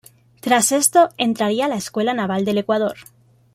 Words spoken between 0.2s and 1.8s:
Tras esto, entraría a la